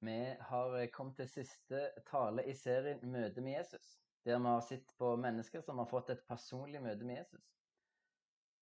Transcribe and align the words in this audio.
Vi 0.00 0.36
har 0.40 0.76
eh, 0.78 0.90
kommet 0.94 1.16
til 1.18 1.28
siste 1.28 1.78
tale 2.06 2.44
i 2.46 2.54
serien 2.54 3.00
'Møte 3.02 3.40
med 3.40 3.56
Jesus', 3.56 3.96
der 4.24 4.38
vi 4.38 4.44
har 4.44 4.60
sett 4.60 4.92
på 4.98 5.16
mennesker 5.16 5.60
som 5.60 5.78
har 5.78 5.88
fått 5.90 6.10
et 6.10 6.22
personlig 6.28 6.82
møte 6.82 7.04
med 7.04 7.16
Jesus. 7.16 7.48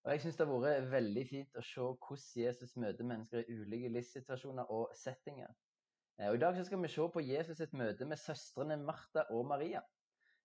Og 0.04 0.12
Jeg 0.12 0.20
syns 0.20 0.36
det 0.36 0.46
har 0.46 0.62
vært 0.62 0.90
veldig 0.90 1.24
fint 1.28 1.58
å 1.58 1.64
se 1.66 1.80
hvordan 1.80 2.44
Jesus 2.44 2.76
møter 2.76 3.04
mennesker 3.04 3.44
i 3.44 3.58
ulike 3.58 3.88
livssituasjoner 3.88 4.70
og 4.72 4.94
settinger. 4.96 5.52
Eh, 6.18 6.28
og 6.30 6.38
I 6.38 6.42
dag 6.46 6.64
skal 6.64 6.82
vi 6.82 6.88
se 6.88 7.08
på 7.12 7.20
Jesus 7.26 7.60
sitt 7.60 7.72
møte 7.72 8.08
med 8.08 8.22
søstrene 8.22 8.80
Martha 8.80 9.26
og 9.30 9.44
Maria. 9.46 9.82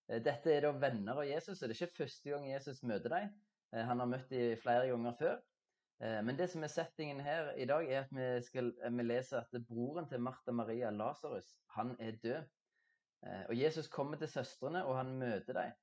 Eh, 0.09 0.19
dette 0.19 0.51
er 0.51 0.67
da 0.67 0.73
venner 0.75 1.23
av 1.23 1.29
Jesus, 1.29 1.61
og 1.61 1.69
det 1.69 1.77
er 1.77 1.85
ikke 1.85 2.03
første 2.03 2.35
gang 2.35 2.51
Jesus 2.51 2.83
møter 2.83 3.15
dem. 3.15 3.31
Han 3.71 3.99
har 4.03 4.07
møtt 4.11 4.29
dem 4.29 4.57
flere 4.59 4.89
ganger 4.91 5.13
før. 5.15 5.37
Eh, 6.01 6.23
men 6.25 6.37
det 6.37 6.47
som 6.49 6.63
er 6.65 6.71
settingen 6.73 7.19
her 7.21 7.51
i 7.61 7.67
dag, 7.69 7.85
er 7.85 8.05
at 8.05 8.13
vi, 8.15 8.27
skal, 8.45 8.71
eh, 8.81 8.93
vi 8.97 9.05
leser 9.05 9.43
at 9.43 9.65
broren 9.69 10.07
til 10.09 10.21
Martha 10.21 10.51
Maria, 10.51 10.89
Lasarus, 10.89 11.51
han 11.75 11.93
er 11.99 12.17
død. 12.23 12.41
Eh, 13.27 13.43
og 13.49 13.59
Jesus 13.59 13.87
kommer 13.87 14.17
til 14.17 14.31
søstrene, 14.31 14.85
og 14.85 14.97
han 14.97 15.17
møter 15.19 15.53
dem. 15.53 15.79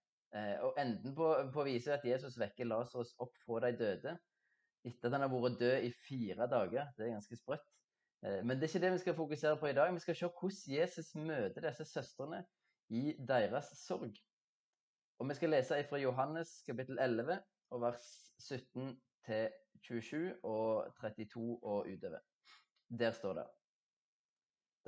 Og 0.62 0.74
enden 0.76 1.14
på, 1.16 1.26
på 1.54 1.62
viser 1.64 1.94
at 1.94 2.02
Jesus 2.04 2.34
vekker 2.36 2.66
Lasarus 2.68 3.14
opp 3.24 3.32
fra 3.46 3.62
de 3.64 3.70
døde 3.78 4.12
etter 4.84 5.08
at 5.08 5.14
han 5.14 5.22
har 5.24 5.30
vært 5.32 5.56
død 5.60 5.86
i 5.86 5.92
fire 6.04 6.46
dager. 6.52 6.90
Det 6.98 7.06
er 7.06 7.14
ganske 7.14 7.38
sprøtt. 7.38 7.64
Men 8.20 8.58
det 8.58 8.66
er 8.66 8.68
ikke 8.68 8.82
det 8.82 8.90
vi 8.92 9.00
skal 9.00 9.16
fokusere 9.16 9.56
på 9.56 9.70
i 9.70 9.72
dag. 9.78 9.94
Vi 9.94 10.02
skal 10.04 10.18
se 10.18 10.28
hvordan 10.28 10.74
Jesus 10.74 11.08
møter 11.14 11.64
disse 11.64 11.86
søstrene 11.88 12.42
i 12.92 13.14
deres 13.28 13.72
sorg. 13.86 14.20
Og 15.18 15.28
Vi 15.28 15.38
skal 15.40 15.50
lese 15.56 15.80
fra 15.88 16.02
Johannes 16.02 16.52
kapittel 16.66 17.00
11 17.00 17.40
og 17.70 17.80
vers 17.86 18.04
17 18.38 19.00
til 19.24 19.48
27 19.84 20.34
og 20.42 20.92
32 21.00 21.58
og 21.62 21.86
utover. 21.86 22.20
Der 22.88 23.10
står 23.12 23.40
det 23.40 23.46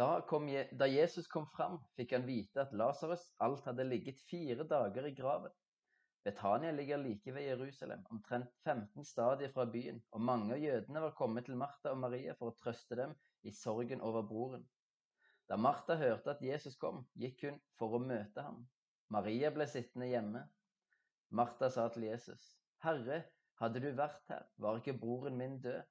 da, 0.00 0.20
kom, 0.28 0.46
da 0.72 0.86
Jesus 0.88 1.26
kom 1.28 1.44
fram, 1.52 1.74
fikk 1.98 2.14
han 2.16 2.22
vite 2.24 2.62
at 2.62 2.70
Lasarus 2.72 3.26
alt 3.44 3.66
hadde 3.68 3.84
ligget 3.84 4.22
fire 4.30 4.64
dager 4.64 5.04
i 5.04 5.12
graven. 5.12 5.52
Betania 6.24 6.70
ligger 6.72 6.96
like 7.02 7.34
ved 7.34 7.42
Jerusalem, 7.42 8.06
omtrent 8.10 8.48
15 8.64 9.04
stadier 9.04 9.52
fra 9.52 9.64
byen, 9.64 10.00
og 10.12 10.20
mange 10.20 10.54
av 10.56 10.62
jødene 10.62 11.02
var 11.04 11.14
kommet 11.18 11.44
til 11.48 11.56
Martha 11.60 11.92
og 11.92 12.00
Maria 12.00 12.32
for 12.38 12.48
å 12.48 12.56
trøste 12.62 12.96
dem 12.96 13.12
i 13.44 13.52
sorgen 13.56 14.00
over 14.00 14.24
broren. 14.28 14.64
Da 15.48 15.56
Martha 15.56 15.98
hørte 16.00 16.32
at 16.32 16.42
Jesus 16.44 16.76
kom, 16.80 17.02
gikk 17.20 17.44
hun 17.48 17.60
for 17.80 17.96
å 17.96 18.02
møte 18.04 18.44
ham. 18.46 18.64
Maria 19.12 19.52
ble 19.52 19.68
sittende 19.68 20.08
hjemme. 20.08 20.46
Martha 21.28 21.68
sa 21.72 21.88
til 21.92 22.08
Jesus, 22.08 22.54
Herre, 22.84 23.24
hadde 23.60 23.80
du 23.84 23.90
vært 23.96 24.22
her, 24.28 24.44
var 24.56 24.78
ikke 24.80 24.98
broren 24.98 25.36
min 25.36 25.58
død. 25.62 25.82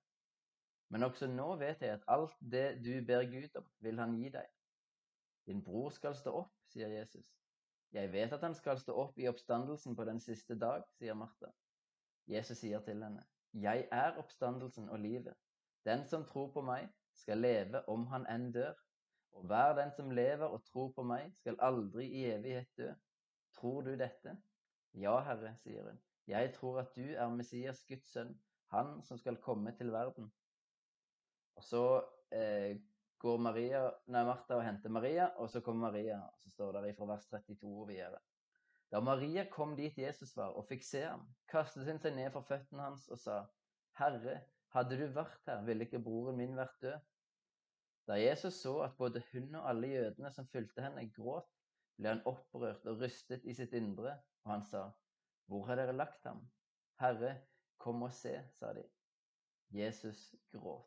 Men 0.89 1.05
også 1.05 1.27
nå 1.29 1.55
vet 1.61 1.81
jeg 1.85 1.99
at 1.99 2.07
alt 2.07 2.37
det 2.51 2.79
du 2.85 2.93
ber 3.05 3.27
Gud 3.29 3.57
om, 3.61 3.67
vil 3.79 3.99
han 4.01 4.15
gi 4.17 4.31
deg. 4.33 4.47
Din 5.45 5.61
bror 5.63 5.89
skal 5.93 6.15
stå 6.17 6.33
opp, 6.41 6.53
sier 6.73 6.89
Jesus. 6.93 7.29
Jeg 7.93 8.11
vet 8.13 8.33
at 8.33 8.43
han 8.45 8.55
skal 8.57 8.79
stå 8.81 8.93
opp 9.01 9.17
i 9.17 9.27
oppstandelsen 9.29 9.95
på 9.97 10.05
den 10.05 10.19
siste 10.21 10.57
dag, 10.59 10.83
sier 10.97 11.17
Martha. 11.17 11.49
Jesus 12.29 12.57
sier 12.61 12.81
til 12.85 13.03
henne, 13.03 13.25
Jeg 13.53 13.87
er 13.91 14.17
oppstandelsen 14.17 14.89
og 14.89 14.99
livet. 14.99 15.33
Den 15.85 16.05
som 16.05 16.25
tror 16.25 16.51
på 16.53 16.61
meg, 16.61 16.89
skal 17.13 17.41
leve 17.41 17.81
om 17.89 18.05
han 18.07 18.27
enn 18.29 18.51
dør. 18.51 18.75
Og 19.31 19.45
hver 19.45 19.73
den 19.75 19.91
som 19.91 20.11
lever 20.11 20.45
og 20.45 20.65
tror 20.65 20.91
på 20.93 21.03
meg, 21.03 21.33
skal 21.35 21.57
aldri 21.59 22.05
i 22.05 22.25
evighet 22.33 22.69
dø. 22.77 22.93
Tror 23.57 23.81
du 23.81 23.95
dette? 23.97 24.37
Ja, 24.93 25.19
Herre, 25.25 25.55
sier 25.63 25.89
hun. 25.89 25.97
Jeg 26.29 26.53
tror 26.53 26.83
at 26.83 26.93
du 26.95 27.05
er 27.09 27.31
Messias, 27.33 27.81
Guds 27.89 28.11
sønn, 28.13 28.35
han 28.69 28.99
som 29.05 29.17
skal 29.17 29.39
komme 29.41 29.73
til 29.77 29.89
verden. 29.91 30.29
Og 31.57 31.65
så 31.65 31.83
eh, 32.31 32.77
går 33.19 33.41
Maria, 33.41 33.81
nei, 34.13 34.21
Martha 34.27 34.59
og 34.59 34.63
henter 34.63 34.93
Maria, 34.93 35.31
og 35.41 35.49
så 35.49 35.61
kommer 35.65 35.89
Maria. 35.89 36.19
og 36.27 36.37
Så 36.43 36.53
står 36.53 36.77
det 36.77 36.93
fra 36.97 37.09
vers 37.09 37.25
32 37.31 37.71
og 37.73 37.87
videre. 37.89 38.21
Da 38.91 39.01
Maria 39.05 39.43
kom 39.49 39.75
dit 39.77 39.97
Jesus 39.97 40.31
var 40.37 40.55
og 40.57 40.65
fikk 40.69 40.85
se 40.85 41.03
ham, 41.05 41.25
kastet 41.49 41.85
hun 41.89 41.99
seg 42.01 42.15
ned 42.17 42.31
for 42.33 42.45
føttene 42.45 42.87
hans 42.87 43.09
og 43.13 43.19
sa, 43.21 43.43
Herre, 43.99 44.39
hadde 44.73 44.97
du 44.97 45.05
vært 45.13 45.49
her, 45.49 45.61
ville 45.65 45.85
ikke 45.85 46.01
broren 46.05 46.39
min 46.39 46.55
vært 46.57 46.77
død. 46.81 46.97
Da 48.09 48.17
Jesus 48.17 48.61
så 48.63 48.79
at 48.85 48.95
både 48.97 49.21
hun 49.33 49.51
og 49.59 49.67
alle 49.69 49.91
jødene 49.91 50.31
som 50.33 50.47
fulgte 50.49 50.81
henne, 50.81 51.05
gråt, 51.13 51.49
ble 51.99 52.15
han 52.15 52.25
opprørt 52.29 52.87
og 52.89 53.03
rystet 53.03 53.45
i 53.45 53.53
sitt 53.53 53.75
indre, 53.77 54.15
og 54.45 54.53
han 54.55 54.65
sa, 54.65 54.87
hvor 55.49 55.65
har 55.65 55.79
dere 55.79 55.97
lagt 55.97 56.23
ham? 56.29 56.43
Herre, 57.01 57.33
kom 57.81 58.03
og 58.05 58.13
se, 58.13 58.35
sa 58.59 58.71
de. 58.77 58.83
Jesus 59.73 60.29
gråt. 60.53 60.85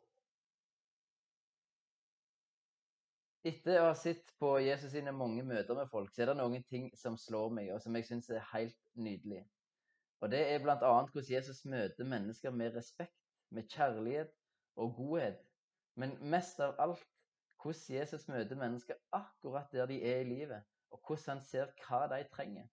Etter 3.43 3.81
å 3.81 3.89
ha 3.89 3.95
sett 3.99 4.29
på 4.39 4.53
Jesus 4.63 4.93
sine 4.93 5.11
mange 5.11 5.43
møter 5.43 5.75
med 5.75 5.89
folk, 5.91 6.13
så 6.15 6.23
er 6.23 6.31
det 6.31 6.37
noen 6.39 6.63
ting 6.71 6.85
som 6.95 7.17
slår 7.19 7.51
meg, 7.57 7.73
og 7.75 7.81
som 7.83 7.95
jeg 7.99 8.07
syns 8.07 8.29
er 8.31 8.45
helt 8.53 8.79
nydelig. 8.95 9.41
Og 10.23 10.31
det 10.31 10.39
er 10.53 10.63
bl.a. 10.63 10.77
hvordan 10.79 11.27
Jesus 11.27 11.65
møter 11.67 12.07
mennesker 12.07 12.55
med 12.55 12.77
respekt, 12.77 13.17
med 13.51 13.67
kjærlighet 13.73 14.31
og 14.79 14.95
godhet. 14.95 15.41
Men 15.99 16.15
mest 16.31 16.63
av 16.63 16.79
alt 16.79 17.03
hvordan 17.59 17.97
Jesus 17.97 18.29
møter 18.31 18.59
mennesker 18.59 18.95
akkurat 19.11 19.75
der 19.75 19.91
de 19.91 19.99
er 20.07 20.23
i 20.23 20.29
livet, 20.29 20.63
og 20.91 21.03
hvordan 21.03 21.35
han 21.35 21.43
ser 21.43 21.75
hva 21.83 22.05
de 22.11 22.23
trenger. 22.31 22.71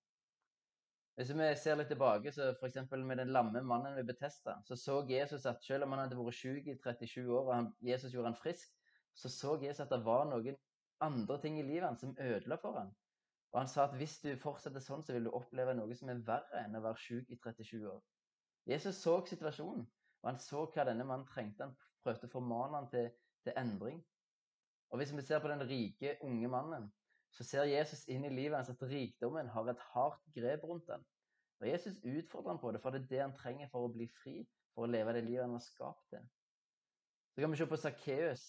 Hvis 1.21 1.35
vi 1.37 1.47
ser 1.61 1.77
litt 1.77 1.91
tilbake, 1.93 2.31
så 2.33 2.47
f.eks. 2.55 2.79
med 2.97 3.19
den 3.21 3.33
lamme 3.35 3.61
mannen 3.61 3.93
ved 3.99 4.07
Betesta, 4.09 4.55
så 4.65 4.77
så 4.77 4.95
Jesus 5.05 5.45
at 5.47 5.59
selv 5.61 5.85
om 5.85 5.93
han 5.93 6.07
hadde 6.07 6.17
vært 6.17 6.39
syk 6.39 6.71
i 6.73 6.77
37 6.81 7.27
år, 7.29 7.43
og 7.43 7.51
han, 7.53 7.67
Jesus 7.85 8.15
gjorde 8.15 8.31
han 8.31 8.39
frisk, 8.41 8.71
så 9.13 9.29
så 9.29 9.59
Jesus 9.61 9.83
at 9.85 9.93
det 9.93 9.99
var 10.07 10.25
noen 10.31 10.57
andre 11.05 11.37
ting 11.43 11.59
i 11.61 11.67
livet 11.67 11.85
hans 11.85 12.01
som 12.01 12.15
ødela 12.17 12.57
for 12.63 12.79
han. 12.79 12.95
Og 13.53 13.61
han 13.61 13.69
sa 13.69 13.85
at 13.85 13.99
hvis 14.01 14.17
du 14.23 14.31
fortsetter 14.41 14.81
sånn, 14.81 15.05
så 15.05 15.13
vil 15.13 15.29
du 15.29 15.35
oppleve 15.37 15.75
noe 15.77 15.99
som 15.99 16.09
er 16.09 16.23
verre 16.25 16.63
enn 16.63 16.79
å 16.79 16.83
være 16.87 17.03
syk 17.05 17.29
i 17.29 17.37
37 17.37 17.85
år. 17.91 18.01
Jesus 18.73 19.03
så 19.05 19.19
situasjonen, 19.29 19.85
og 20.23 20.31
han 20.31 20.41
så 20.41 20.65
hva 20.73 20.89
denne 20.89 21.05
mannen 21.05 21.29
trengte. 21.29 21.69
Han 21.69 21.77
prøvde 22.01 22.31
å 22.31 22.33
formane 22.33 22.81
han 22.81 22.89
til, 22.97 23.13
til 23.45 23.61
endring. 23.61 24.01
Og 24.89 25.03
hvis 25.03 25.13
vi 25.13 25.29
ser 25.29 25.45
på 25.45 25.53
den 25.53 25.69
rike, 25.69 26.17
unge 26.25 26.49
mannen, 26.49 26.89
så 27.31 27.47
ser 27.47 27.69
Jesus 27.71 28.07
inn 28.11 28.25
i 28.27 28.33
livet 28.33 28.59
hans 28.59 28.71
at 28.73 28.83
rikdommen 28.91 29.51
har 29.55 29.69
et 29.71 29.83
hardt 29.93 30.23
grep 30.35 30.65
rundt 30.67 30.89
den. 30.91 31.05
Og 31.61 31.69
Jesus 31.69 31.99
utfordrer 32.03 32.55
han 32.55 32.59
på 32.63 32.73
det, 32.73 32.81
for 32.83 32.91
det 32.91 33.03
er 33.03 33.11
det 33.11 33.21
han 33.21 33.37
trenger 33.37 33.69
for 33.73 33.87
å 33.87 33.93
bli 33.93 34.09
fri, 34.23 34.41
for 34.75 34.87
å 34.87 34.91
leve 34.91 35.15
det 35.15 35.27
livet 35.27 35.45
han 35.45 35.55
har 35.55 35.65
skapt 35.65 36.07
til. 36.15 36.25
Så 37.35 37.43
kan 37.43 37.53
vi 37.53 37.61
se 37.61 37.69
på 37.71 37.79
Sakkeus. 37.79 38.47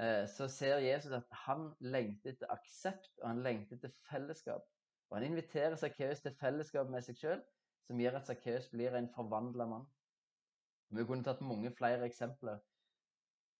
Eh, 0.00 0.24
så 0.28 0.48
ser 0.48 0.82
Jesus 0.84 1.14
at 1.16 1.30
han 1.46 1.70
lengter 1.80 2.34
etter 2.34 2.52
aksept, 2.52 3.12
og 3.22 3.28
han 3.28 3.42
lengter 3.46 3.78
etter 3.78 3.94
fellesskap. 4.10 4.66
Og 5.10 5.18
han 5.18 5.30
inviterer 5.30 5.78
Sakkeus 5.78 6.20
til 6.24 6.36
fellesskap 6.42 6.90
med 6.90 7.06
seg 7.06 7.18
sjøl, 7.22 7.40
som 7.86 8.02
gjør 8.02 8.20
at 8.20 8.28
Sakkeus 8.28 8.68
blir 8.74 8.94
en 8.98 9.10
forvandla 9.14 9.66
mann. 9.70 9.88
Vi 10.90 11.06
kunne 11.06 11.26
tatt 11.26 11.40
mange 11.46 11.72
flere 11.78 12.06
eksempler. 12.06 12.60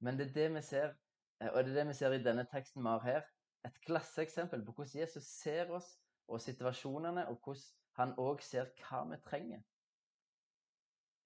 Men 0.02 0.18
det 0.18 0.28
er 0.28 0.36
det 0.36 0.48
vi 0.56 0.62
ser, 0.66 0.96
eh, 1.40 1.48
og 1.48 1.64
det 1.64 1.72
er 1.72 1.80
det 1.80 1.90
vi 1.92 2.00
ser 2.02 2.18
i 2.18 2.24
denne 2.24 2.46
teksten 2.52 2.84
vi 2.84 2.90
har 2.90 3.06
her 3.06 3.28
et 3.66 3.80
klasseeksempel 3.86 4.62
på 4.64 4.72
hvordan 4.76 5.02
Jesus 5.02 5.26
ser 5.42 5.70
oss 5.76 5.90
og 6.30 6.40
situasjonene, 6.40 7.26
og 7.28 7.40
hvordan 7.44 7.66
han 7.98 8.14
òg 8.22 8.42
ser 8.44 8.70
hva 8.80 9.02
vi 9.10 9.18
trenger. 9.24 9.62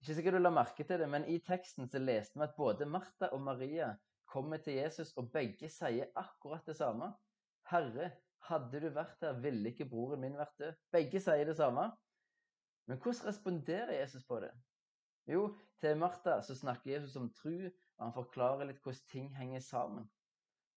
Ikke 0.01 0.17
sikkert 0.17 0.37
du 0.37 0.43
la 0.43 0.53
merke 0.53 0.85
til 0.85 1.01
det, 1.01 1.09
men 1.09 1.27
i 1.31 1.39
teksten 1.45 1.89
så 1.89 2.01
leste 2.03 2.39
vi 2.39 2.45
at 2.45 2.57
både 2.57 2.89
Martha 2.89 3.31
og 3.33 3.41
Maria 3.45 3.95
kommer 4.29 4.61
til 4.61 4.81
Jesus, 4.81 5.13
og 5.17 5.31
begge 5.33 5.69
sier 5.71 6.11
akkurat 6.19 6.67
det 6.67 6.77
samme. 6.77 7.13
Herre, 7.71 8.11
hadde 8.49 8.81
du 8.83 8.89
vært 8.93 9.23
her, 9.25 9.39
ville 9.41 9.71
ikke 9.71 9.89
broren 9.89 10.21
min 10.21 10.37
vært 10.37 10.59
død. 10.61 10.81
Begge 10.93 11.21
sier 11.25 11.49
det 11.49 11.57
samme. 11.61 11.87
Men 12.89 13.01
hvordan 13.01 13.29
responderer 13.31 13.95
Jesus 14.01 14.25
på 14.29 14.41
det? 14.45 14.51
Jo, 15.31 15.47
til 15.81 15.97
Martha 15.97 16.41
så 16.45 16.57
snakker 16.59 16.91
Jesus 16.91 17.17
om 17.17 17.31
tru, 17.33 17.71
og 17.97 18.05
han 18.05 18.17
forklarer 18.17 18.69
litt 18.69 18.83
hvordan 18.85 19.09
ting 19.09 19.31
henger 19.37 19.65
sammen. 19.65 20.11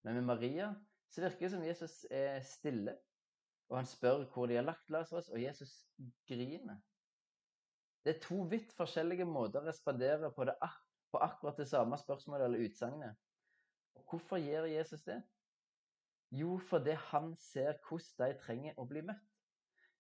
Men 0.04 0.22
med 0.22 0.30
Maria 0.30 0.70
så 1.10 1.24
virker 1.24 1.46
det 1.46 1.52
som 1.54 1.64
Jesus 1.66 1.96
er 2.12 2.42
stille, 2.46 2.98
og 3.70 3.78
han 3.80 3.88
spør 3.90 4.26
hvor 4.34 4.48
de 4.48 4.56
har 4.60 4.66
lagt 4.68 4.90
Lasarus, 4.90 5.30
og 5.30 5.42
Jesus 5.42 5.74
griner. 6.28 6.78
Det 8.06 8.16
er 8.16 8.22
to 8.24 8.42
vidt 8.48 8.72
forskjellige 8.76 9.26
måter 9.28 9.64
å 9.64 9.68
respondere 9.68 10.32
på, 10.36 10.46
det, 10.48 10.56
på 11.12 11.20
akkurat 11.20 11.58
det 11.60 11.68
samme 11.68 11.98
spørsmålet 12.00 12.46
eller 12.46 12.68
utsagnet. 12.68 13.18
Hvorfor 14.08 14.40
gjør 14.40 14.70
Jesus 14.72 15.04
det? 15.04 15.22
Jo, 16.32 16.58
fordi 16.58 16.96
han 17.10 17.34
ser 17.40 17.80
hvordan 17.88 18.32
de 18.32 18.40
trenger 18.40 18.80
å 18.80 18.86
bli 18.88 19.04
møtt. 19.08 19.26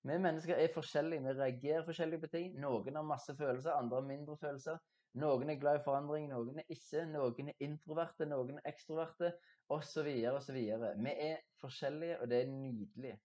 Vi 0.07 0.15
mennesker 0.23 0.55
er 0.55 0.71
forskjellige, 0.71 1.23
vi 1.25 1.35
reagerer 1.35 1.83
forskjellig 1.87 2.19
på 2.23 2.29
ting. 2.31 2.53
Noen 2.61 2.95
har 2.95 3.03
masse 3.03 3.35
følelser, 3.35 3.75
andre 3.75 3.99
har 3.99 4.07
mindre 4.07 4.37
følelser. 4.39 4.79
Noen 5.19 5.49
er 5.49 5.59
glad 5.59 5.79
i 5.79 5.83
forandring, 5.83 6.29
noen 6.31 6.61
er 6.61 6.71
ikke. 6.71 7.03
Noen 7.11 7.51
er 7.51 7.65
introverte, 7.65 8.27
noen 8.29 8.59
er 8.61 8.69
ekstroverte, 8.71 9.33
osv. 9.69 10.07
osv. 10.33 10.55
Vi 10.55 11.13
er 11.29 11.37
forskjellige, 11.61 12.19
og 12.21 12.29
det 12.29 12.41
er 12.41 12.51
nydelig. 12.51 13.15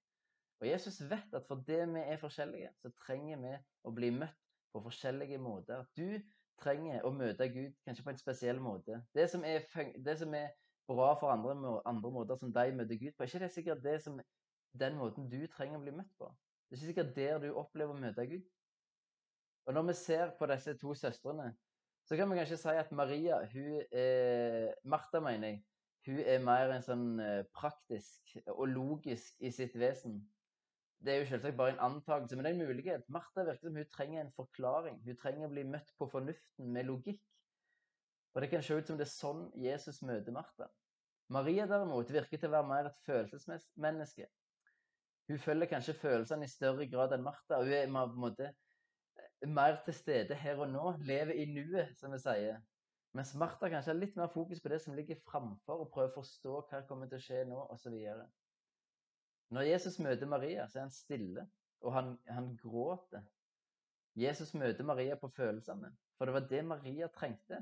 Og 0.61 0.69
Jesus 0.69 1.01
vet 1.11 1.35
at 1.35 1.47
fordi 1.49 1.73
vi 1.73 2.01
er 2.07 2.17
forskjellige, 2.17 2.71
så 2.83 2.91
trenger 3.07 3.41
vi 3.43 3.57
å 3.85 3.91
bli 3.95 4.11
møtt 4.15 4.39
på 4.73 4.83
forskjellige 4.85 5.39
måter. 5.43 5.85
Du 5.97 6.21
trenger 6.63 7.03
å 7.05 7.11
møte 7.15 7.49
Gud 7.51 7.73
kanskje 7.85 8.05
på 8.07 8.13
en 8.13 8.21
spesiell 8.21 8.61
måte. 8.63 9.01
Det 9.15 9.27
som 9.31 9.45
er, 9.45 9.67
det 9.99 10.19
som 10.21 10.35
er 10.39 10.53
bra 10.89 11.13
for 11.19 11.33
andre, 11.35 11.81
andre 11.89 12.13
måter 12.15 12.39
som 12.39 12.53
de 12.55 12.77
møter 12.79 13.01
Gud 13.01 13.17
på, 13.17 13.25
er 13.25 13.33
ikke 13.33 13.45
det 13.45 13.51
sikkert 13.57 13.85
det 13.85 13.99
som 14.05 14.21
den 14.79 14.97
måten 14.97 15.29
du 15.31 15.41
trenger 15.51 15.81
å 15.81 15.83
bli 15.83 15.95
møtt 15.97 16.13
på. 16.19 16.31
Det 16.69 16.77
er 16.77 16.81
ikke 16.81 16.93
sikkert 16.93 17.17
der 17.17 17.43
du 17.43 17.51
opplever 17.59 17.95
å 17.95 18.01
møte 18.01 18.27
Gud. 18.31 18.47
Og 19.67 19.75
når 19.75 19.91
vi 19.91 19.99
ser 19.99 20.33
på 20.39 20.47
disse 20.51 20.75
to 20.79 20.95
søstrene, 20.99 21.53
så 22.09 22.17
kan 22.19 22.31
vi 22.31 22.39
kanskje 22.39 22.59
si 22.59 22.79
at 22.79 22.95
Maria, 22.95 23.43
hun 23.53 23.83
er 23.93 24.73
Martha, 24.85 25.21
mener 25.23 25.53
jeg, 25.53 25.61
hun 26.07 26.19
er 26.19 26.43
mer 26.43 26.73
en 26.75 26.85
sånn 26.85 27.09
eh, 27.23 27.43
praktisk 27.55 28.33
og 28.51 28.65
logisk 28.73 29.43
i 29.45 29.53
sitt 29.55 29.77
vesen. 29.79 30.19
Det 31.03 31.13
er 31.13 31.21
jo 31.23 31.29
selvsagt 31.31 31.59
bare 31.59 31.75
en 31.75 31.85
antakelse, 31.91 32.37
men 32.37 32.47
det 32.47 32.53
er 32.53 32.57
en 32.57 32.69
mulighet. 32.69 33.09
Martha 33.11 33.45
virker 33.47 33.69
som 33.69 33.79
hun 33.79 33.91
trenger 33.91 34.23
en 34.23 34.35
forklaring. 34.37 35.01
Hun 35.07 35.19
trenger 35.19 35.49
å 35.49 35.53
bli 35.53 35.65
møtt 35.67 35.91
på 35.99 36.09
fornuften 36.11 36.71
med 36.75 36.87
logikk. 36.91 37.23
Og 38.35 38.43
det 38.43 38.51
kan 38.51 38.63
se 38.65 38.79
ut 38.79 38.89
som 38.89 38.99
det 38.99 39.07
er 39.07 39.13
sånn 39.13 39.43
Jesus 39.61 40.01
møter 40.07 40.35
Martha. 40.35 40.71
Maria 41.33 41.67
derimot 41.69 42.11
virker 42.13 42.39
til 42.39 42.51
å 42.51 42.57
være 42.57 42.69
mer 42.71 42.91
et 42.91 43.03
følelsesmenneske. 43.07 44.29
Hun 45.31 45.39
følger 45.43 45.71
kanskje 45.71 45.97
følelsene 45.97 46.47
i 46.47 46.51
større 46.51 46.87
grad 46.91 47.15
enn 47.15 47.25
Martha. 47.25 47.61
Hun 47.63 47.73
er 47.77 47.87
på 47.87 48.03
en 48.03 48.23
måte 48.25 48.51
eh, 48.51 49.49
mer 49.49 49.79
til 49.87 49.97
stede 49.97 50.39
her 50.39 50.63
og 50.63 50.71
nå, 50.73 50.97
lever 51.07 51.39
i 51.39 51.47
nuet, 51.51 51.95
som 51.99 52.15
vi 52.15 52.21
sier. 52.23 52.59
Mens 53.13 53.35
Martha 53.37 53.69
kanskje 53.69 53.93
har 53.93 53.99
litt 53.99 54.15
mer 54.17 54.31
fokus 54.33 54.63
på 54.65 54.71
det 54.73 54.79
som 54.81 54.95
ligger 54.97 55.19
framfor, 55.27 55.83
og 55.83 55.91
prøver 55.93 56.13
å 56.13 56.17
forstå 56.21 56.55
hva 56.61 56.79
som 56.81 56.89
kommer 56.89 57.11
til 57.11 57.21
å 57.21 57.25
skje 57.27 57.43
nå, 57.51 57.59
osv. 57.75 57.99
Når 59.53 59.69
Jesus 59.69 59.99
møter 60.01 60.31
Maria, 60.31 60.65
så 60.69 60.79
er 60.79 60.87
han 60.87 60.95
stille, 60.97 61.45
og 61.85 61.93
han, 61.93 62.15
han 62.29 62.55
gråter. 62.63 63.27
Jesus 64.17 64.55
møter 64.55 64.85
Maria 64.85 65.17
på 65.21 65.29
følelsene, 65.37 65.93
for 66.17 66.29
det 66.29 66.37
var 66.37 66.49
det 66.49 66.65
Maria 66.65 67.09
trengte. 67.13 67.61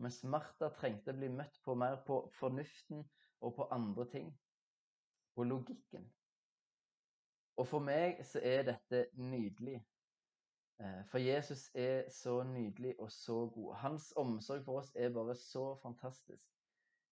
Mens 0.00 0.22
Martha 0.24 0.70
trengte 0.72 1.12
å 1.12 1.16
bli 1.16 1.28
møtt 1.32 1.58
på 1.64 1.74
mer 1.76 1.98
på 2.06 2.22
fornuften 2.38 3.02
og 3.44 3.56
på 3.56 3.66
andre 3.72 4.06
ting. 4.12 4.30
På 5.36 5.44
logikken. 5.44 6.06
Og 7.60 7.68
for 7.68 7.84
meg 7.84 8.22
så 8.24 8.40
er 8.44 8.64
dette 8.68 9.02
nydelig. 9.20 9.76
Eh, 10.80 11.04
for 11.10 11.18
Jesus 11.18 11.70
er 11.74 12.10
så 12.10 12.42
nydelig 12.42 12.94
og 12.98 13.10
så 13.12 13.46
god. 13.54 13.74
Hans 13.76 14.12
omsorg 14.16 14.64
for 14.64 14.80
oss 14.80 14.92
er 14.96 15.12
bare 15.12 15.34
så 15.36 15.74
fantastisk. 15.82 16.46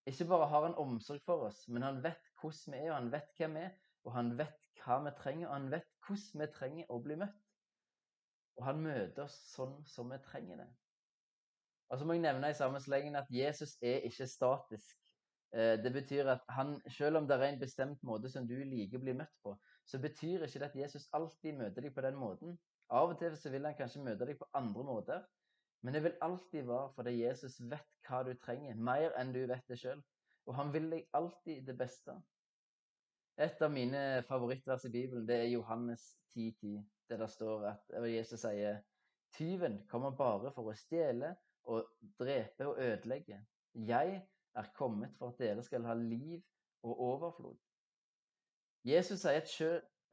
Ikke 0.07 0.25
bare 0.25 0.49
har 0.49 0.63
han 0.65 0.75
omsorg 0.75 1.21
for 1.25 1.45
oss, 1.51 1.69
men 1.69 1.83
han 1.83 2.03
vet 2.03 2.31
hvordan 2.41 2.73
vi 2.73 2.79
er, 2.79 2.91
og 2.91 2.97
han 2.97 3.13
vet 3.13 3.35
hvem 3.37 3.55
vi 3.55 3.61
er, 3.61 3.75
og 4.05 4.15
han 4.15 4.31
vet 4.39 4.71
hva 4.85 4.99
vi 5.05 5.13
trenger, 5.19 5.49
og 5.49 5.55
han 5.55 5.71
vet 5.71 5.89
hvordan 6.07 6.43
vi 6.43 6.53
trenger 6.55 6.93
å 6.95 7.01
bli 7.05 7.19
møtt. 7.21 7.43
Og 8.57 8.65
han 8.65 8.81
møter 8.83 9.27
oss 9.27 9.37
sånn 9.53 9.77
som 9.87 10.09
vi 10.11 10.19
trenger 10.25 10.63
det. 10.63 10.69
Og 11.89 12.01
så 12.01 12.09
må 12.09 12.17
jeg 12.17 12.25
nevne 12.25 12.51
i 12.51 12.57
samme 12.57 12.81
slengen 12.81 13.21
at 13.21 13.29
Jesus 13.33 13.77
er 13.85 14.01
ikke 14.09 14.27
statisk. 14.29 14.97
Eh, 15.53 15.77
det 15.85 15.93
betyr 15.93 16.33
at 16.33 16.49
han, 16.57 16.79
selv 16.89 17.21
om 17.21 17.29
det 17.29 17.37
er 17.37 17.51
en 17.51 17.61
bestemt 17.61 18.03
måte 18.03 18.33
som 18.33 18.49
du 18.49 18.57
liker 18.57 18.97
å 18.97 19.05
bli 19.05 19.17
møtt 19.21 19.37
på, 19.45 19.55
så 19.89 20.01
betyr 20.03 20.45
ikke 20.45 20.61
det 20.61 20.69
at 20.69 20.77
Jesus 20.77 21.09
alltid 21.17 21.57
møter 21.59 21.85
deg 21.85 21.95
på 21.97 22.05
den 22.05 22.19
måten. 22.21 22.57
Av 22.93 23.13
og 23.13 23.19
til 23.21 23.37
så 23.37 23.53
vil 23.53 23.67
han 23.69 23.77
kanskje 23.77 24.05
møte 24.05 24.29
deg 24.29 24.39
på 24.41 24.49
andre 24.57 24.85
måter, 24.85 25.25
men 25.85 25.95
det 25.95 26.03
vil 26.05 26.19
alltid 26.25 26.67
være 26.69 26.93
fordi 26.97 27.15
Jesus 27.23 27.59
vet 27.71 28.09
hva 28.09 28.23
du 28.27 28.33
trenger, 28.43 28.77
mer 28.77 29.15
enn 29.21 29.33
du 29.33 29.41
vet 29.47 29.65
det 29.71 29.79
sjøl. 29.81 30.01
Og 30.49 30.57
han 30.57 30.73
vil 30.75 30.89
deg 30.91 31.09
alltid 31.17 31.67
det 31.69 31.77
beste. 31.79 32.15
Et 33.39 33.61
av 33.63 33.71
mine 33.71 34.23
favorittvers 34.29 34.89
i 34.89 34.93
Bibelen 34.93 35.27
det 35.29 35.37
er 35.43 35.53
Johannes 35.53 36.05
10,10, 36.35 36.55
10, 36.61 36.79
der 37.09 37.21
det 37.23 37.29
står 37.31 37.67
at 37.73 37.93
Jesus 38.11 38.43
sier 38.43 38.81
Tyven 39.37 39.83
kommer 39.91 40.17
bare 40.17 40.51
for 40.57 40.71
å 40.71 40.77
stjele, 40.77 41.35
og 41.69 41.85
drepe 42.21 42.67
og 42.67 42.79
ødelegge. 42.81 43.43
Jeg 43.75 44.23
er 44.57 44.71
kommet 44.77 45.13
for 45.19 45.35
at 45.35 45.41
dere 45.43 45.63
skal 45.63 45.85
ha 45.85 45.95
liv 45.95 46.41
og 46.83 47.01
overflod. 47.11 47.59
Jesus 48.85 49.21
sier 49.21 49.45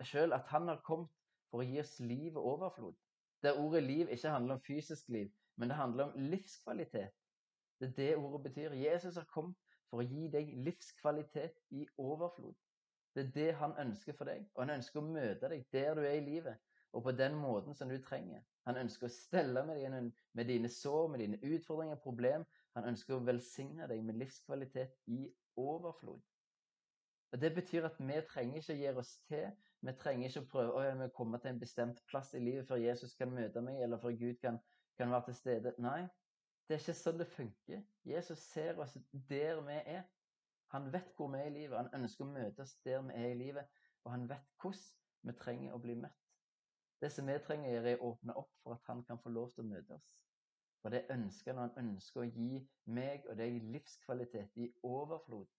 sjøl 0.04 0.34
at 0.34 0.48
han 0.52 0.68
har 0.68 0.82
kommet 0.86 1.12
for 1.52 1.62
å 1.62 1.68
gi 1.68 1.80
oss 1.80 2.00
liv 2.00 2.38
og 2.38 2.46
overflod. 2.56 2.96
Der 3.44 3.60
ordet 3.62 3.84
liv 3.84 4.10
ikke 4.10 4.30
handler 4.34 4.58
om 4.58 4.64
fysisk 4.66 5.10
liv, 5.10 5.30
men 5.56 5.70
det 5.70 5.78
handler 5.78 6.10
om 6.10 6.20
livskvalitet. 6.32 7.14
Det 7.80 7.88
er 7.88 7.96
det 7.96 8.18
ordet 8.18 8.44
betyr. 8.44 8.74
Jesus 8.74 9.16
har 9.16 9.28
kommet 9.34 9.56
for 9.90 10.02
å 10.02 10.08
gi 10.08 10.28
deg 10.34 10.54
livskvalitet 10.66 11.60
i 11.72 11.86
overflod. 11.98 12.56
Det 13.16 13.28
er 13.28 13.32
det 13.36 13.52
han 13.62 13.76
ønsker 13.80 14.16
for 14.18 14.28
deg, 14.28 14.48
og 14.56 14.66
han 14.66 14.76
ønsker 14.80 15.00
å 15.00 15.08
møte 15.08 15.50
deg 15.52 15.68
der 15.72 15.96
du 15.96 16.02
er 16.04 16.18
i 16.18 16.26
livet, 16.26 16.58
og 16.92 17.04
på 17.04 17.14
den 17.16 17.36
måten 17.40 17.76
som 17.76 17.92
du 17.92 17.96
trenger. 18.04 18.42
Han 18.68 18.80
ønsker 18.82 19.08
å 19.08 19.14
stelle 19.14 19.64
med 19.68 19.80
deg 19.80 20.12
med 20.34 20.50
dine 20.50 20.72
sår, 20.72 21.08
med 21.14 21.22
dine 21.24 21.40
utfordringer, 21.44 22.02
problem. 22.02 22.44
Han 22.76 22.90
ønsker 22.92 23.16
å 23.16 23.24
velsigne 23.24 23.88
deg 23.88 24.04
med 24.04 24.20
livskvalitet 24.20 24.98
i 25.08 25.30
overflod. 25.56 26.20
Og 27.32 27.42
Det 27.42 27.54
betyr 27.56 27.86
at 27.86 28.00
vi 28.00 28.20
trenger 28.30 28.62
ikke 28.62 28.74
å 28.74 28.82
gjøre 28.82 29.02
oss 29.02 29.14
til. 29.30 29.48
Vi 29.82 29.94
trenger 30.00 30.28
ikke 30.30 30.44
å 30.44 30.50
prøve 30.52 31.06
å 31.06 31.08
komme 31.16 31.40
til 31.42 31.52
en 31.52 31.60
bestemt 31.60 32.02
plass 32.10 32.34
i 32.34 32.40
livet 32.40 32.68
før 32.68 32.82
Jesus 32.82 33.16
kan 33.16 33.34
møte 33.34 33.62
meg, 33.62 33.82
eller 33.84 34.02
før 34.02 34.16
Gud 34.20 34.38
kan, 34.42 34.60
kan 34.98 35.12
være 35.12 35.30
til 35.30 35.40
stede. 35.40 35.74
Nei, 35.84 36.06
det 36.68 36.78
er 36.78 36.84
ikke 36.84 36.98
sånn 36.98 37.20
det 37.22 37.28
funker. 37.30 37.82
Jesus 38.08 38.46
ser 38.54 38.80
oss 38.82 38.98
der 39.30 39.62
vi 39.68 39.80
er. 39.98 40.06
Han 40.74 40.88
vet 40.94 41.12
hvor 41.18 41.30
vi 41.34 41.42
er 41.42 41.50
i 41.50 41.56
livet. 41.60 41.78
Han 41.78 42.02
ønsker 42.02 42.26
å 42.26 42.32
møte 42.32 42.64
oss 42.66 42.78
der 42.86 43.04
vi 43.06 43.18
er 43.20 43.34
i 43.34 43.40
livet. 43.42 43.82
Og 44.06 44.14
han 44.16 44.30
vet 44.30 44.48
hvordan 44.62 45.30
vi 45.30 45.36
trenger 45.42 45.76
å 45.76 45.82
bli 45.82 45.98
møtt. 46.00 46.22
Det 47.02 47.12
som 47.12 47.28
vi 47.28 47.36
trenger 47.44 47.86
er 47.86 48.00
å 48.00 48.14
åpne 48.14 48.34
opp 48.40 48.54
for 48.64 48.78
at 48.78 48.88
han 48.90 49.04
kan 49.06 49.20
få 49.22 49.30
lov 49.34 49.52
til 49.54 49.66
å 49.66 49.70
møte 49.70 49.98
oss. 49.98 50.08
For 50.82 50.94
det 50.94 51.06
ønsker 51.14 51.58
han, 51.58 51.74
han 51.76 51.92
ønsker 51.92 52.24
å 52.24 52.30
gi 52.30 52.62
meg 52.86 53.26
og 53.30 53.38
deg 53.38 53.60
livskvalitet 53.74 54.58
i 54.62 54.70
overflod. 54.86 55.50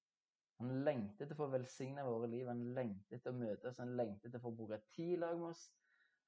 Han 0.60 0.72
lengter 0.86 1.26
etter 1.26 1.36
å 1.36 1.42
få 1.42 1.50
velsigne 1.52 2.04
våre 2.06 2.28
liv, 2.32 2.46
han 2.48 2.62
lengter 2.76 3.18
etter 3.18 3.34
å 3.34 3.36
møte 3.36 3.68
oss, 3.68 3.80
han 3.82 3.96
lengter 3.98 4.30
etter 4.30 4.40
å 4.40 4.46
få 4.46 4.54
bruke 4.56 4.78
tid 4.94 5.18
lag 5.20 5.36
med 5.40 5.50
oss. 5.50 5.66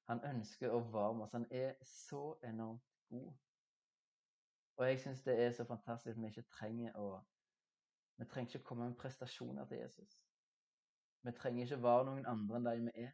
Han 0.09 0.21
ønsker 0.25 0.73
å 0.73 0.81
være 0.93 1.13
med 1.17 1.25
oss. 1.25 1.33
Han 1.37 1.47
er 1.53 1.75
så 1.85 2.23
enormt 2.45 2.85
god. 3.09 3.33
Og 4.79 4.87
jeg 4.87 4.99
syns 5.03 5.21
det 5.25 5.35
er 5.43 5.51
så 5.51 5.65
fantastisk 5.69 6.17
at 6.17 6.21
vi 6.23 6.31
ikke 6.31 6.49
trenger 6.55 6.95
å 6.97 7.19
Vi 8.19 8.25
trenger 8.25 8.49
ikke 8.49 8.59
å 8.59 8.67
komme 8.67 8.87
med 8.89 8.97
prestasjoner 8.99 9.65
til 9.65 9.77
Jesus. 9.79 10.15
Vi 11.23 11.31
trenger 11.31 11.63
ikke 11.63 11.83
være 11.83 12.07
noen 12.07 12.25
andre 12.27 12.57
enn 12.57 12.65
de 12.65 12.73
vi 12.87 13.05
er. 13.05 13.13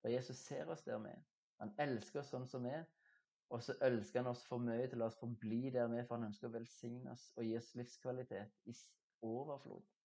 For 0.00 0.08
Jesus 0.12 0.40
ser 0.46 0.70
oss 0.72 0.86
der 0.86 1.02
vi 1.02 1.10
er. 1.12 1.20
Han 1.60 1.74
elsker 1.84 2.22
oss 2.22 2.30
sånn 2.32 2.48
som 2.48 2.64
vi 2.64 2.72
er. 2.72 2.86
Og 3.52 3.62
så 3.64 3.76
ønsker 3.84 4.22
han 4.22 4.30
oss 4.30 4.46
for 4.48 4.64
mye 4.64 4.86
til 4.86 5.00
å 5.00 5.02
la 5.02 5.10
oss 5.10 5.20
forbli 5.20 5.70
der 5.74 5.88
vi 5.92 6.00
er, 6.00 6.06
for 6.08 6.16
han 6.16 6.28
ønsker 6.30 6.48
å 6.48 6.56
velsigne 6.56 7.12
oss 7.12 7.30
og 7.36 7.44
gi 7.48 7.56
oss 7.58 7.74
livskvalitet 7.80 8.68
i 8.68 8.76
overflod. 9.24 9.97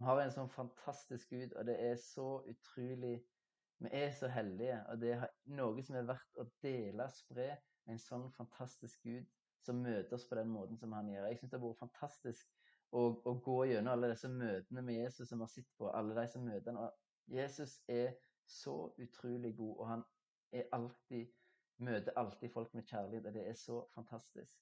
Vi 0.00 0.06
har 0.08 0.20
en 0.22 0.30
sånn 0.32 0.48
fantastisk 0.48 1.28
Gud, 1.34 1.50
og 1.60 1.66
det 1.68 1.74
er 1.84 1.98
så 2.00 2.40
utrolig 2.48 3.18
Vi 3.84 3.90
er 3.96 4.10
så 4.16 4.28
heldige, 4.32 4.78
og 4.88 5.00
det 5.00 5.10
er 5.12 5.26
noe 5.56 5.82
som 5.84 5.96
er 5.96 6.06
verdt 6.08 6.40
å 6.40 6.46
dele 6.64 7.06
spre. 7.12 7.50
En 7.88 8.00
sånn 8.00 8.26
fantastisk 8.36 9.04
Gud 9.04 9.28
som 9.64 9.80
møter 9.84 10.16
oss 10.16 10.24
på 10.28 10.36
den 10.36 10.48
måten 10.52 10.80
som 10.80 10.92
han 10.96 11.08
gjør. 11.08 11.26
Jeg 11.28 11.40
syns 11.40 11.52
det 11.52 11.60
har 11.60 11.66
vært 11.66 11.82
fantastisk 11.84 12.48
å, 12.96 13.02
å, 13.24 13.34
gå 13.44 13.58
gjennom 13.70 13.92
alle 13.92 14.10
disse 14.12 14.28
møtene 14.32 14.84
med 14.84 15.00
Jesus 15.02 15.28
som 15.28 15.40
vi 15.40 15.48
har 15.48 15.52
sett 15.52 15.70
på. 15.76 15.88
alle 15.92 16.16
de 16.16 16.26
som 16.32 16.48
møter 16.48 16.72
han. 16.72 16.80
Og 16.84 17.36
Jesus 17.36 17.76
er 17.88 18.16
så 18.48 18.76
utrolig 19.00 19.52
god, 19.56 19.74
og 19.76 19.88
han 19.88 20.04
er 20.52 20.68
alltid, 20.76 21.28
møter 21.84 22.16
alltid 22.20 22.52
folk 22.56 22.72
med 22.74 22.88
kjærlighet, 22.88 23.28
og 23.28 23.36
det 23.36 23.48
er 23.48 23.60
så 23.64 23.82
fantastisk. 23.94 24.56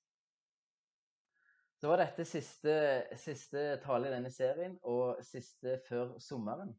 Så 1.78 1.88
var 1.88 2.00
dette 2.00 2.24
siste, 2.26 2.72
siste 3.16 3.60
tale 3.84 4.08
i 4.08 4.10
denne 4.10 4.30
serien, 4.34 4.72
og 4.82 5.20
siste 5.22 5.76
før 5.86 6.16
sommeren. 6.18 6.72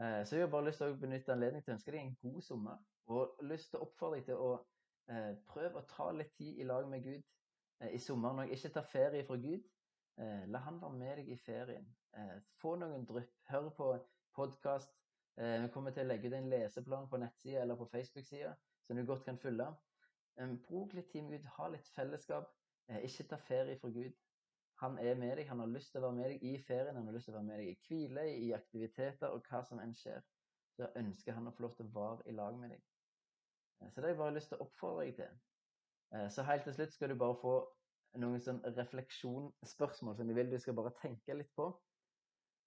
Eh, 0.00 0.24
så 0.26 0.34
jeg 0.34 0.42
har 0.42 0.50
bare 0.50 0.66
lyst 0.66 0.80
til 0.82 0.90
å 0.90 0.96
benytte 0.98 1.30
anledningen 1.30 1.62
til 1.62 1.70
å 1.70 1.76
ønske 1.76 1.94
deg 1.94 2.00
en 2.00 2.16
god 2.24 2.42
sommer. 2.42 2.80
Og 3.14 3.44
lyst 3.46 3.70
til 3.70 3.78
å 3.78 3.86
oppfordre 3.86 4.18
deg 4.18 4.26
til 4.32 4.42
å 4.42 4.48
eh, 5.14 5.30
prøve 5.46 5.78
å 5.78 5.86
ta 5.92 6.08
litt 6.10 6.34
tid 6.34 6.58
i 6.58 6.66
lag 6.66 6.88
med 6.90 7.06
Gud 7.06 7.20
eh, 7.20 7.94
i 7.94 8.00
sommeren. 8.02 8.42
Og 8.42 8.56
ikke 8.56 8.72
ta 8.74 8.82
ferie 8.82 9.26
fra 9.28 9.38
Gud. 9.38 9.70
La 10.46 10.60
han 10.62 10.76
være 10.78 10.94
med 10.94 11.16
deg 11.18 11.30
i 11.34 11.36
ferien. 11.42 11.86
Få 12.62 12.76
noen 12.78 13.02
drypp. 13.06 13.32
Hør 13.50 13.64
på 13.74 13.88
podkast. 14.38 14.92
Vi 15.34 15.70
kommer 15.74 15.90
til 15.90 16.04
å 16.04 16.10
legge 16.12 16.30
ut 16.30 16.36
en 16.38 16.46
leseplan 16.52 17.08
på 17.10 17.18
nettsida 17.18 17.64
eller 17.64 17.80
på 17.80 17.88
Facebook-sida 17.90 18.52
som 18.86 18.94
du 18.94 19.02
godt 19.08 19.24
kan 19.26 19.40
følge. 19.42 19.66
Bruk 20.68 20.94
litt 20.94 21.10
tid 21.10 21.26
med 21.26 21.40
Gud, 21.40 21.50
ha 21.56 21.66
litt 21.72 21.90
fellesskap. 21.96 22.46
Eh, 22.88 23.04
ikke 23.08 23.28
ta 23.30 23.38
ferie 23.40 23.78
fra 23.80 23.88
Gud. 23.88 24.12
Han 24.82 24.98
er 24.98 25.14
med 25.14 25.36
deg, 25.38 25.48
han 25.48 25.62
har 25.62 25.70
lyst 25.70 25.92
til 25.92 26.02
å 26.02 26.08
være 26.08 26.16
med 26.18 26.32
deg 26.32 26.42
i 26.44 26.54
ferien, 26.66 26.96
han 26.96 27.06
har 27.06 27.14
lyst 27.14 27.28
til 27.28 27.34
å 27.34 27.38
være 27.38 27.48
med 27.48 27.62
deg 27.62 27.70
i 27.70 27.78
hvile, 27.86 28.24
i 28.46 28.50
aktiviteter 28.56 29.30
og 29.30 29.46
hva 29.48 29.62
som 29.64 29.80
enn 29.80 29.94
skjer. 29.96 30.20
Så 30.74 30.90
ønsker 30.98 31.36
han 31.36 31.46
å 31.48 31.54
få 31.54 31.68
lov 31.68 31.76
til 31.78 31.86
å 31.86 31.94
være 31.94 32.28
i 32.30 32.34
lag 32.34 32.58
med 32.58 32.74
deg. 32.74 32.84
Eh, 33.80 33.88
så 33.88 34.00
det 34.00 34.08
har 34.08 34.14
jeg 34.14 34.22
bare 34.22 34.36
lyst 34.38 34.52
til 34.52 34.60
å 34.60 34.66
oppfordre 34.68 35.08
deg 35.08 35.18
til. 35.22 35.42
Så 36.30 36.44
helt 36.46 36.62
til 36.62 36.74
slutt 36.76 36.92
skal 36.94 37.10
du 37.10 37.16
bare 37.18 37.34
få 37.40 37.52
noen 38.22 38.38
sånn 38.38 38.60
refleksjonsspørsmål 38.76 40.14
som 40.14 40.28
jeg 40.30 40.36
vil 40.36 40.52
du 40.52 40.60
skal 40.62 40.76
bare 40.78 40.92
tenke 41.00 41.34
litt 41.34 41.48
på. 41.58 41.64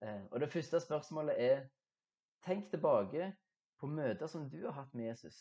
Og 0.03 0.35
det 0.43 0.49
første 0.51 0.81
spørsmålet 0.83 1.37
er 1.45 1.61
Tenk 2.45 2.67
tilbake 2.71 3.31
på 3.79 3.87
møter 3.91 4.29
som 4.31 4.49
du 4.49 4.59
har 4.65 4.75
hatt 4.77 4.93
med 4.97 5.09
Jesus, 5.09 5.37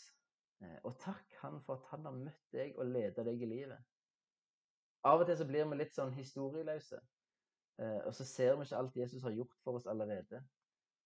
eh, 0.63 0.79
og 0.85 0.97
takk 1.01 1.37
han 1.43 1.61
for 1.65 1.79
at 1.79 1.91
han 1.93 2.09
har 2.09 2.17
møtt 2.17 2.47
deg 2.57 2.77
og 2.81 2.89
ledet 2.91 3.25
deg 3.29 3.43
i 3.43 3.49
livet. 3.51 3.85
Av 5.07 5.23
og 5.23 5.29
til 5.29 5.39
så 5.39 5.47
blir 5.47 5.69
vi 5.71 5.79
litt 5.79 5.95
sånn 5.95 6.15
historieløse. 6.17 6.99
Eh, 7.79 7.99
og 8.09 8.15
så 8.17 8.25
ser 8.27 8.57
vi 8.57 8.67
ikke 8.67 8.79
alt 8.81 8.97
Jesus 8.99 9.23
har 9.23 9.35
gjort 9.37 9.59
for 9.65 9.79
oss 9.79 9.87
allerede. 9.91 10.41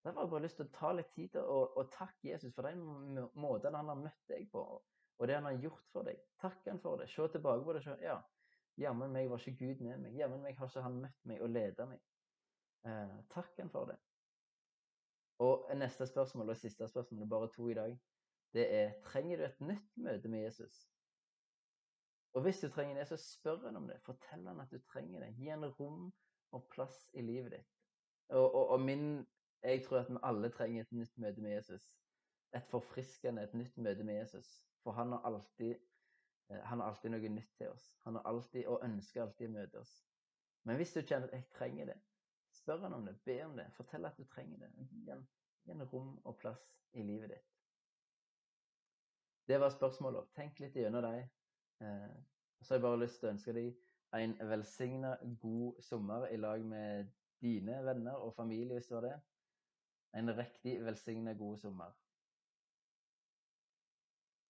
Derfor 0.04 0.20
har 0.20 0.26
jeg 0.26 0.32
bare 0.32 0.44
lyst 0.46 0.56
til 0.56 0.68
å 0.68 0.74
ta 0.76 0.92
litt 0.96 1.10
tid 1.12 1.32
til 1.34 1.48
å, 1.52 1.84
takke 1.92 2.30
Jesus 2.30 2.54
for 2.56 2.64
den 2.64 2.80
måten 3.36 3.76
han 3.76 3.90
har 3.90 3.98
møtt 4.00 4.22
deg 4.32 4.46
på, 4.52 4.62
og 5.20 5.28
det 5.28 5.36
han 5.36 5.48
har 5.50 5.58
gjort 5.60 5.90
for 5.92 6.08
deg. 6.08 6.22
Takk 6.40 6.70
han 6.70 6.80
for 6.80 7.02
det. 7.02 7.10
Se 7.12 7.26
tilbake 7.34 7.66
på 7.66 7.74
det. 7.76 7.82
Se, 7.84 7.96
ja, 8.00 8.16
jammen 8.80 9.12
meg 9.12 9.28
var 9.28 9.42
ikke 9.42 9.66
Gud 9.66 9.82
med 9.84 10.00
meg. 10.06 10.14
Jammen 10.16 10.40
meg 10.46 10.56
har 10.56 10.70
ikke 10.70 10.86
han 10.86 11.02
møtt 11.02 11.26
meg 11.28 11.42
og 11.44 11.52
ledet 11.52 11.88
meg. 11.90 12.00
Eh, 12.88 13.18
takk 13.34 13.60
han 13.60 13.72
for 13.74 13.92
det. 13.92 13.98
Og 15.44 15.68
neste 15.76 16.06
spørsmål, 16.08 16.54
og 16.54 16.56
siste 16.56 16.88
spørsmål, 16.88 17.20
det 17.20 17.26
er 17.26 17.34
bare 17.34 17.52
to 17.52 17.68
i 17.68 17.76
dag, 17.76 17.92
det 18.56 18.66
er 18.76 18.96
trenger 19.04 19.36
du 19.40 19.44
et 19.44 19.60
nytt 19.60 20.00
møte 20.00 20.32
med 20.32 20.46
Jesus? 20.46 20.80
Og 22.32 22.42
hvis 22.42 22.60
du 22.60 22.68
trenger 22.68 22.98
det, 22.98 23.08
så 23.08 23.16
spør 23.16 23.66
han 23.66 23.76
om 23.76 23.88
det. 23.88 24.00
Fortell 24.06 24.46
han 24.46 24.60
at 24.60 24.70
du 24.70 24.78
trenger 24.78 25.20
det. 25.24 25.34
Gi 25.36 25.48
han 25.48 25.66
rom 25.66 26.12
og 26.52 26.68
plass 26.70 27.08
i 27.12 27.22
livet 27.22 27.52
ditt. 27.52 27.70
Og, 28.28 28.54
og, 28.54 28.68
og 28.68 28.80
min, 28.80 29.26
jeg 29.62 29.82
tror 29.84 29.98
at 29.98 30.10
vi 30.10 30.18
alle 30.22 30.50
trenger 30.50 30.82
et 30.82 30.92
nytt 30.92 31.18
møte 31.18 31.42
med 31.42 31.50
Jesus. 31.50 31.88
Et 32.54 32.66
forfriskende, 32.70 33.42
et 33.42 33.54
nytt 33.54 33.76
møte 33.76 34.04
med 34.04 34.14
Jesus. 34.14 34.46
For 34.82 34.92
han 34.92 35.12
har 35.12 35.26
alltid, 35.26 35.74
eh, 36.50 36.62
han 36.62 36.80
har 36.80 36.92
alltid 36.92 37.10
noe 37.10 37.32
nytt 37.34 37.50
til 37.58 37.72
oss. 37.74 37.90
Han 38.06 38.14
har 38.14 38.22
alltid, 38.30 38.66
og 38.66 38.84
ønsker 38.86 39.22
alltid 39.22 39.50
å 39.50 39.56
møte 39.58 39.82
oss. 39.82 39.96
Men 40.64 40.76
hvis 40.76 40.92
du 40.92 41.02
kjenner 41.02 41.26
at 41.26 41.32
'jeg 41.34 41.48
trenger 41.50 41.86
det', 41.86 42.00
spør 42.52 42.80
han 42.80 42.92
om 42.92 43.06
det, 43.06 43.20
be 43.24 43.44
om 43.44 43.56
det. 43.56 43.66
Fortell 43.76 44.04
at 44.04 44.16
du 44.16 44.24
trenger 44.24 44.58
det. 44.58 44.70
Gi 44.90 45.10
han, 45.10 45.28
gi 45.64 45.72
han 45.72 45.82
rom 45.82 46.18
og 46.24 46.38
plass 46.38 46.62
i 46.92 47.02
livet 47.02 47.30
ditt. 47.30 47.46
Det 49.46 49.60
var 49.60 49.70
spørsmålet. 49.70 50.28
Tenk 50.34 50.60
litt 50.60 50.76
gjennom 50.76 51.02
dem. 51.02 51.28
Eh, 51.80 52.16
så 52.62 52.74
har 52.74 52.78
jeg 52.78 52.82
bare 52.82 53.00
lyst 53.00 53.20
til 53.20 53.28
å 53.28 53.32
ønske 53.32 53.54
deg 53.56 53.78
en 54.18 54.36
velsigna 54.50 55.14
god 55.42 55.82
sommer 55.82 56.26
i 56.28 56.36
lag 56.36 56.64
med 56.66 57.10
dine 57.40 57.78
venner 57.84 58.20
og 58.20 58.34
familie, 58.34 58.74
hvis 58.74 58.88
du 58.90 58.94
har 58.98 59.06
det. 59.06 59.16
En 60.14 60.36
riktig 60.36 60.80
velsigna 60.84 61.32
god 61.38 61.56
sommer. 61.56 61.94